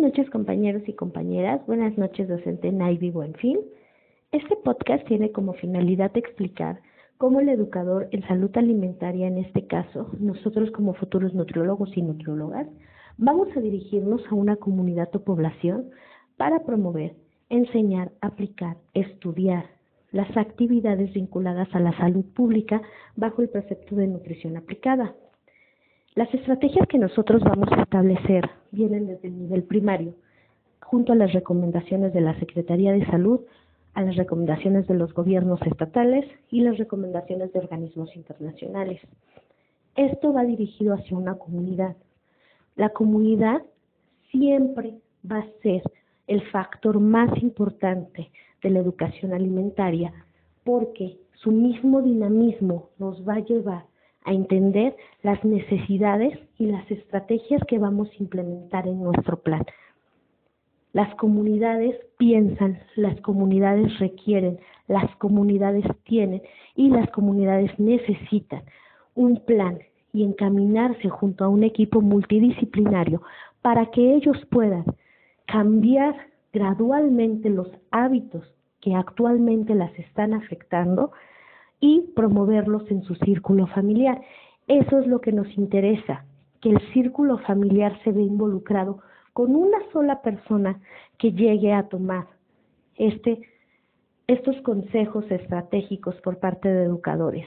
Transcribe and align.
noches 0.00 0.30
compañeros 0.30 0.82
y 0.86 0.94
compañeras, 0.94 1.60
buenas 1.66 1.96
noches 1.98 2.26
docente 2.26 2.72
Naivi 2.72 3.10
Buenfil. 3.10 3.60
Este 4.32 4.56
podcast 4.56 5.06
tiene 5.06 5.30
como 5.30 5.52
finalidad 5.52 6.16
explicar 6.16 6.80
cómo 7.18 7.40
el 7.40 7.50
educador 7.50 8.08
en 8.10 8.26
salud 8.26 8.50
alimentaria, 8.56 9.26
en 9.26 9.36
este 9.36 9.66
caso, 9.66 10.08
nosotros 10.18 10.70
como 10.70 10.94
futuros 10.94 11.34
nutriólogos 11.34 11.94
y 11.98 12.02
nutriólogas, 12.02 12.66
vamos 13.18 13.48
a 13.54 13.60
dirigirnos 13.60 14.22
a 14.30 14.34
una 14.34 14.56
comunidad 14.56 15.14
o 15.14 15.22
población 15.22 15.90
para 16.38 16.60
promover, 16.60 17.14
enseñar, 17.50 18.10
aplicar, 18.22 18.78
estudiar 18.94 19.66
las 20.12 20.34
actividades 20.34 21.12
vinculadas 21.12 21.68
a 21.74 21.78
la 21.78 21.94
salud 21.98 22.24
pública 22.34 22.80
bajo 23.16 23.42
el 23.42 23.50
precepto 23.50 23.96
de 23.96 24.06
nutrición 24.06 24.56
aplicada. 24.56 25.14
Las 26.16 26.32
estrategias 26.34 26.88
que 26.88 26.98
nosotros 26.98 27.40
vamos 27.44 27.68
a 27.70 27.82
establecer 27.82 28.50
vienen 28.72 29.06
desde 29.06 29.28
el 29.28 29.38
nivel 29.38 29.62
primario, 29.62 30.14
junto 30.80 31.12
a 31.12 31.16
las 31.16 31.32
recomendaciones 31.32 32.12
de 32.12 32.20
la 32.20 32.36
Secretaría 32.40 32.92
de 32.92 33.06
Salud, 33.06 33.42
a 33.94 34.02
las 34.02 34.16
recomendaciones 34.16 34.88
de 34.88 34.94
los 34.94 35.14
gobiernos 35.14 35.62
estatales 35.62 36.24
y 36.50 36.62
las 36.62 36.78
recomendaciones 36.78 37.52
de 37.52 37.60
organismos 37.60 38.14
internacionales. 38.16 39.00
Esto 39.94 40.32
va 40.32 40.42
dirigido 40.42 40.94
hacia 40.94 41.16
una 41.16 41.36
comunidad. 41.36 41.96
La 42.74 42.88
comunidad 42.88 43.62
siempre 44.32 44.94
va 45.30 45.38
a 45.38 45.62
ser 45.62 45.82
el 46.26 46.42
factor 46.50 46.98
más 46.98 47.40
importante 47.40 48.32
de 48.62 48.70
la 48.70 48.80
educación 48.80 49.32
alimentaria 49.32 50.12
porque 50.64 51.18
su 51.34 51.52
mismo 51.52 52.02
dinamismo 52.02 52.88
nos 52.98 53.26
va 53.26 53.34
a 53.34 53.44
llevar 53.44 53.89
a 54.24 54.32
entender 54.32 54.96
las 55.22 55.44
necesidades 55.44 56.38
y 56.58 56.66
las 56.66 56.88
estrategias 56.90 57.62
que 57.66 57.78
vamos 57.78 58.08
a 58.10 58.22
implementar 58.22 58.86
en 58.86 59.02
nuestro 59.02 59.40
plan. 59.40 59.64
Las 60.92 61.14
comunidades 61.14 61.96
piensan, 62.18 62.80
las 62.96 63.20
comunidades 63.20 63.98
requieren, 63.98 64.58
las 64.88 65.14
comunidades 65.16 65.84
tienen 66.04 66.42
y 66.74 66.90
las 66.90 67.08
comunidades 67.10 67.70
necesitan 67.78 68.62
un 69.14 69.36
plan 69.44 69.78
y 70.12 70.24
encaminarse 70.24 71.08
junto 71.08 71.44
a 71.44 71.48
un 71.48 71.62
equipo 71.62 72.00
multidisciplinario 72.00 73.22
para 73.62 73.86
que 73.86 74.14
ellos 74.14 74.36
puedan 74.50 74.84
cambiar 75.46 76.14
gradualmente 76.52 77.50
los 77.50 77.68
hábitos 77.90 78.44
que 78.80 78.94
actualmente 78.94 79.74
las 79.74 79.96
están 79.98 80.34
afectando 80.34 81.12
y 81.80 82.02
promoverlos 82.14 82.88
en 82.90 83.02
su 83.02 83.14
círculo 83.16 83.66
familiar. 83.68 84.20
Eso 84.68 84.98
es 84.98 85.06
lo 85.06 85.20
que 85.20 85.32
nos 85.32 85.48
interesa, 85.56 86.24
que 86.60 86.70
el 86.70 86.80
círculo 86.92 87.38
familiar 87.38 87.98
se 88.04 88.12
vea 88.12 88.24
involucrado 88.24 88.98
con 89.32 89.56
una 89.56 89.78
sola 89.92 90.20
persona 90.22 90.78
que 91.18 91.32
llegue 91.32 91.72
a 91.72 91.88
tomar 91.88 92.26
este, 92.96 93.40
estos 94.26 94.60
consejos 94.62 95.24
estratégicos 95.30 96.14
por 96.16 96.38
parte 96.38 96.68
de 96.68 96.84
educadores 96.84 97.46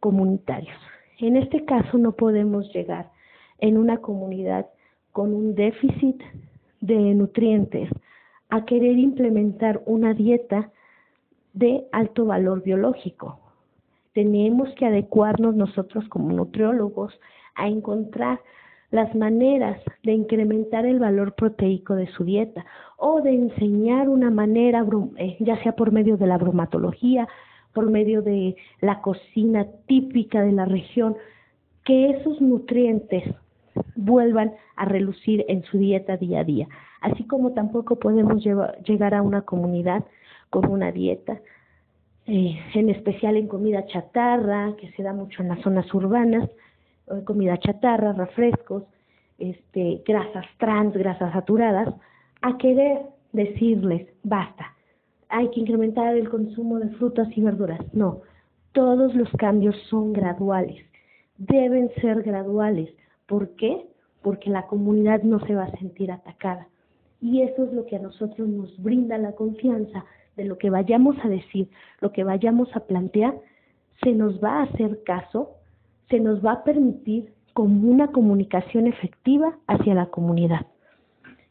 comunitarios. 0.00 0.76
En 1.18 1.36
este 1.36 1.64
caso 1.64 1.96
no 1.96 2.12
podemos 2.12 2.70
llegar 2.74 3.10
en 3.58 3.78
una 3.78 3.98
comunidad 3.98 4.66
con 5.12 5.32
un 5.32 5.54
déficit 5.54 6.22
de 6.82 6.94
nutrientes 7.14 7.88
a 8.50 8.66
querer 8.66 8.98
implementar 8.98 9.82
una 9.86 10.12
dieta 10.12 10.70
de 11.54 11.86
alto 11.90 12.26
valor 12.26 12.62
biológico 12.62 13.40
tenemos 14.16 14.70
que 14.76 14.86
adecuarnos 14.86 15.54
nosotros 15.54 16.08
como 16.08 16.32
nutriólogos 16.32 17.12
a 17.54 17.68
encontrar 17.68 18.40
las 18.90 19.14
maneras 19.14 19.78
de 20.04 20.12
incrementar 20.12 20.86
el 20.86 20.98
valor 20.98 21.34
proteico 21.34 21.94
de 21.94 22.06
su 22.06 22.24
dieta 22.24 22.64
o 22.96 23.20
de 23.20 23.34
enseñar 23.34 24.08
una 24.08 24.30
manera, 24.30 24.86
eh, 25.18 25.36
ya 25.40 25.62
sea 25.62 25.72
por 25.72 25.92
medio 25.92 26.16
de 26.16 26.26
la 26.26 26.38
bromatología, 26.38 27.28
por 27.74 27.90
medio 27.90 28.22
de 28.22 28.56
la 28.80 29.02
cocina 29.02 29.66
típica 29.86 30.40
de 30.40 30.52
la 30.52 30.64
región, 30.64 31.14
que 31.84 32.08
esos 32.08 32.40
nutrientes 32.40 33.22
vuelvan 33.96 34.54
a 34.76 34.86
relucir 34.86 35.44
en 35.46 35.62
su 35.64 35.76
dieta 35.76 36.16
día 36.16 36.40
a 36.40 36.44
día. 36.44 36.68
Así 37.02 37.24
como 37.24 37.52
tampoco 37.52 37.96
podemos 37.96 38.42
llegar 38.82 39.12
a 39.12 39.20
una 39.20 39.42
comunidad 39.42 40.04
con 40.48 40.70
una 40.70 40.90
dieta 40.90 41.38
eh, 42.26 42.58
en 42.74 42.90
especial 42.90 43.36
en 43.36 43.46
comida 43.46 43.86
chatarra, 43.86 44.74
que 44.78 44.90
se 44.92 45.02
da 45.02 45.12
mucho 45.12 45.42
en 45.42 45.48
las 45.48 45.60
zonas 45.60 45.92
urbanas, 45.94 46.50
eh, 47.08 47.22
comida 47.24 47.56
chatarra, 47.58 48.12
refrescos, 48.12 48.84
este, 49.38 50.02
grasas 50.04 50.46
trans, 50.58 50.94
grasas 50.94 51.32
saturadas, 51.32 51.94
a 52.42 52.58
querer 52.58 53.02
decirles, 53.32 54.08
basta, 54.24 54.74
hay 55.28 55.50
que 55.50 55.60
incrementar 55.60 56.16
el 56.16 56.28
consumo 56.28 56.78
de 56.78 56.88
frutas 56.96 57.28
y 57.36 57.42
verduras. 57.42 57.80
No, 57.92 58.22
todos 58.72 59.14
los 59.14 59.30
cambios 59.38 59.76
son 59.88 60.12
graduales, 60.12 60.84
deben 61.38 61.90
ser 62.00 62.22
graduales. 62.22 62.90
¿Por 63.26 63.50
qué? 63.56 63.86
Porque 64.22 64.50
la 64.50 64.66
comunidad 64.66 65.22
no 65.22 65.38
se 65.46 65.54
va 65.54 65.64
a 65.64 65.78
sentir 65.78 66.10
atacada. 66.10 66.68
Y 67.20 67.42
eso 67.42 67.64
es 67.64 67.72
lo 67.72 67.86
que 67.86 67.96
a 67.96 68.00
nosotros 68.00 68.48
nos 68.48 68.80
brinda 68.82 69.18
la 69.18 69.32
confianza 69.32 70.04
de 70.36 70.44
lo 70.44 70.58
que 70.58 70.70
vayamos 70.70 71.16
a 71.24 71.28
decir, 71.28 71.68
lo 72.00 72.12
que 72.12 72.24
vayamos 72.24 72.74
a 72.76 72.80
plantear, 72.80 73.34
se 74.02 74.12
nos 74.12 74.42
va 74.42 74.60
a 74.60 74.62
hacer 74.64 75.02
caso, 75.04 75.52
se 76.10 76.20
nos 76.20 76.44
va 76.44 76.52
a 76.52 76.64
permitir 76.64 77.32
como 77.54 77.90
una 77.90 78.08
comunicación 78.08 78.86
efectiva 78.86 79.58
hacia 79.66 79.94
la 79.94 80.06
comunidad. 80.06 80.66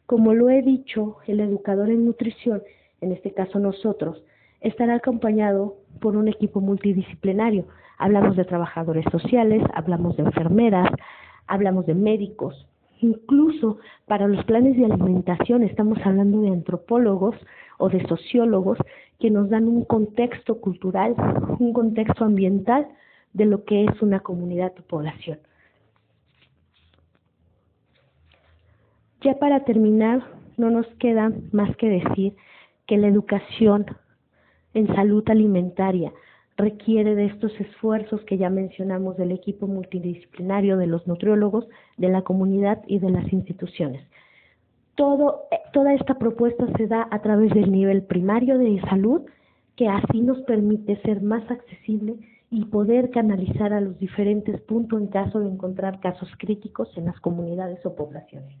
Como 0.06 0.34
lo 0.34 0.50
he 0.50 0.62
dicho, 0.62 1.16
el 1.26 1.40
educador 1.40 1.90
en 1.90 2.06
nutrición, 2.06 2.62
en 3.00 3.10
este 3.10 3.32
caso 3.32 3.58
nosotros, 3.58 4.22
estará 4.60 4.94
acompañado 4.94 5.78
por 6.00 6.16
un 6.16 6.28
equipo 6.28 6.60
multidisciplinario. 6.60 7.66
Hablamos 7.98 8.36
de 8.36 8.44
trabajadores 8.44 9.04
sociales, 9.10 9.64
hablamos 9.74 10.16
de 10.16 10.22
enfermeras, 10.22 10.88
hablamos 11.48 11.86
de 11.86 11.94
médicos, 11.94 12.68
incluso 13.00 13.78
para 14.06 14.28
los 14.28 14.44
planes 14.44 14.76
de 14.76 14.86
alimentación 14.86 15.62
estamos 15.62 15.98
hablando 16.04 16.40
de 16.40 16.50
antropólogos, 16.50 17.36
o 17.78 17.88
de 17.88 18.06
sociólogos 18.06 18.78
que 19.18 19.30
nos 19.30 19.50
dan 19.50 19.68
un 19.68 19.84
contexto 19.84 20.60
cultural, 20.60 21.14
un 21.58 21.72
contexto 21.72 22.24
ambiental 22.24 22.88
de 23.32 23.44
lo 23.44 23.64
que 23.64 23.84
es 23.84 24.02
una 24.02 24.20
comunidad 24.20 24.72
o 24.78 24.82
población. 24.82 25.38
Ya 29.22 29.38
para 29.38 29.64
terminar, 29.64 30.22
no 30.56 30.70
nos 30.70 30.86
queda 30.98 31.32
más 31.52 31.74
que 31.76 31.88
decir 31.88 32.36
que 32.86 32.96
la 32.96 33.08
educación 33.08 33.86
en 34.74 34.86
salud 34.94 35.24
alimentaria 35.28 36.12
requiere 36.56 37.14
de 37.14 37.26
estos 37.26 37.52
esfuerzos 37.60 38.22
que 38.22 38.38
ya 38.38 38.50
mencionamos 38.50 39.16
del 39.16 39.32
equipo 39.32 39.66
multidisciplinario, 39.66 40.76
de 40.76 40.86
los 40.86 41.06
nutriólogos, 41.06 41.68
de 41.96 42.08
la 42.08 42.22
comunidad 42.22 42.82
y 42.86 42.98
de 42.98 43.10
las 43.10 43.32
instituciones 43.32 44.02
eh, 44.98 45.58
toda 45.72 45.94
esta 45.94 46.14
propuesta 46.18 46.66
se 46.76 46.86
da 46.86 47.06
a 47.10 47.20
través 47.20 47.52
del 47.52 47.70
nivel 47.70 48.02
primario 48.02 48.58
de 48.58 48.80
salud, 48.88 49.22
que 49.76 49.88
así 49.88 50.20
nos 50.22 50.40
permite 50.42 50.96
ser 51.02 51.20
más 51.20 51.48
accesible 51.50 52.16
y 52.50 52.64
poder 52.66 53.10
canalizar 53.10 53.72
a 53.72 53.80
los 53.80 53.98
diferentes 53.98 54.60
puntos 54.62 55.00
en 55.00 55.08
caso 55.08 55.40
de 55.40 55.48
encontrar 55.48 56.00
casos 56.00 56.30
críticos 56.38 56.88
en 56.96 57.06
las 57.06 57.20
comunidades 57.20 57.84
o 57.84 57.94
poblaciones. 57.94 58.56